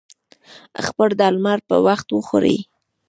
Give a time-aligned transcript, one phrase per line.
[0.85, 2.57] خپل درمل پر وخت وخوری